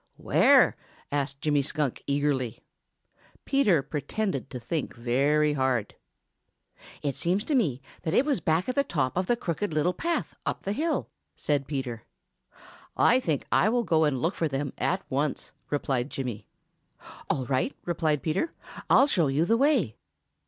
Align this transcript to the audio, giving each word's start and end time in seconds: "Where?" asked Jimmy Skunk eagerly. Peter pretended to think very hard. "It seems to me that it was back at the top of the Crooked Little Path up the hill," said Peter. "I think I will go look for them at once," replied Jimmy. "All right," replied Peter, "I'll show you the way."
"Where?" 0.17 0.77
asked 1.11 1.41
Jimmy 1.41 1.61
Skunk 1.61 2.01
eagerly. 2.07 2.63
Peter 3.45 3.83
pretended 3.83 4.49
to 4.49 4.59
think 4.59 4.95
very 4.95 5.53
hard. 5.53 5.93
"It 7.03 7.15
seems 7.15 7.45
to 7.45 7.53
me 7.53 7.83
that 8.01 8.15
it 8.15 8.25
was 8.25 8.39
back 8.39 8.67
at 8.67 8.73
the 8.73 8.83
top 8.83 9.15
of 9.15 9.27
the 9.27 9.35
Crooked 9.35 9.75
Little 9.75 9.93
Path 9.93 10.33
up 10.43 10.63
the 10.63 10.73
hill," 10.73 11.11
said 11.35 11.67
Peter. 11.67 12.01
"I 12.97 13.19
think 13.19 13.45
I 13.51 13.69
will 13.69 13.83
go 13.83 13.99
look 14.09 14.33
for 14.33 14.47
them 14.47 14.73
at 14.79 15.03
once," 15.07 15.51
replied 15.69 16.09
Jimmy. 16.09 16.47
"All 17.29 17.45
right," 17.45 17.75
replied 17.85 18.23
Peter, 18.23 18.55
"I'll 18.89 19.05
show 19.05 19.27
you 19.27 19.45
the 19.45 19.55
way." 19.55 19.97